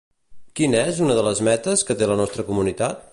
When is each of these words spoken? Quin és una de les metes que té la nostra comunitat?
Quin 0.59 0.75
és 0.79 1.01
una 1.07 1.19
de 1.19 1.27
les 1.29 1.43
metes 1.49 1.87
que 1.91 1.99
té 2.01 2.09
la 2.13 2.17
nostra 2.25 2.47
comunitat? 2.49 3.09